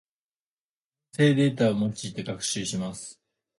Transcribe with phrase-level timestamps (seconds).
[1.13, 3.21] 音声データを用いて学習します。